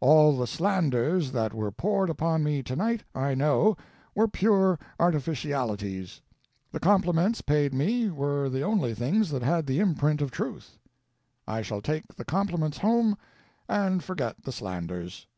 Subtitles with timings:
[0.00, 3.76] "All the slanders that were poured upon me tonight I know,
[4.12, 6.20] were pure artificialities.
[6.72, 10.78] The compliments paid me were the only things that had the imprint of truth.
[11.46, 13.16] I shall take the compliments home
[13.68, 15.28] and forget the slanders.